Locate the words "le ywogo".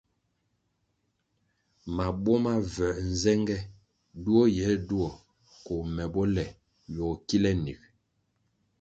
6.35-7.15